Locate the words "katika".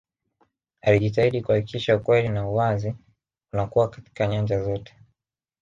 3.89-4.27